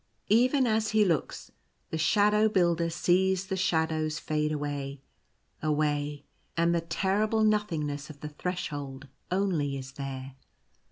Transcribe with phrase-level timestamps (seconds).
[0.29, 1.51] Even as he looks,
[1.91, 4.99] the Shadow Builder sees the shadows fade away,
[5.61, 6.25] away,
[6.57, 10.37] and the terrible nothing ness of the Threshold only is there.